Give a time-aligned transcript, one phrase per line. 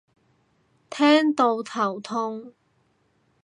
[0.89, 2.53] 聽到頭痛